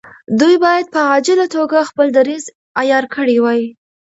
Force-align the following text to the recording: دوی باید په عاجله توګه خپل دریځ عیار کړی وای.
دوی 0.39 0.55
باید 0.65 0.85
په 0.93 0.99
عاجله 1.09 1.45
توګه 1.55 1.87
خپل 1.89 2.07
دریځ 2.17 2.43
عیار 2.81 3.05
کړی 3.15 3.37
وای. 3.43 3.61